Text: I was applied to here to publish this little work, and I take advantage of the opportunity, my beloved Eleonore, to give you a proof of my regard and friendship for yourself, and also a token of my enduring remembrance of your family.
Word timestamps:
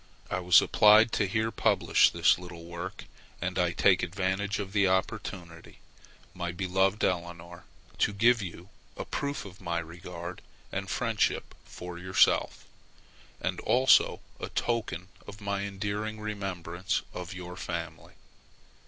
I 0.31 0.39
was 0.39 0.63
applied 0.63 1.11
to 1.11 1.27
here 1.27 1.45
to 1.51 1.51
publish 1.51 2.09
this 2.09 2.39
little 2.39 2.65
work, 2.65 3.05
and 3.39 3.59
I 3.59 3.71
take 3.71 4.01
advantage 4.01 4.57
of 4.57 4.73
the 4.73 4.87
opportunity, 4.87 5.77
my 6.33 6.51
beloved 6.51 7.03
Eleonore, 7.03 7.65
to 7.99 8.11
give 8.11 8.41
you 8.41 8.69
a 8.97 9.05
proof 9.05 9.45
of 9.45 9.61
my 9.61 9.77
regard 9.77 10.41
and 10.71 10.89
friendship 10.89 11.53
for 11.65 11.99
yourself, 11.99 12.65
and 13.39 13.59
also 13.59 14.21
a 14.39 14.49
token 14.49 15.09
of 15.27 15.39
my 15.39 15.61
enduring 15.61 16.19
remembrance 16.19 17.03
of 17.13 17.35
your 17.35 17.55
family. 17.55 18.13